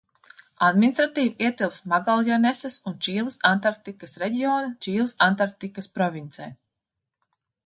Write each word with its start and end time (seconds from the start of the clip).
Administratīvi 0.67 1.45
ietilpst 1.49 1.85
Magaljanesas 1.91 2.77
un 2.93 2.97
Čīles 3.09 3.37
Antarktikas 3.51 4.17
reģiona 4.25 4.73
Čīles 4.87 5.15
Antarktikas 5.27 5.91
provincē. 6.01 6.51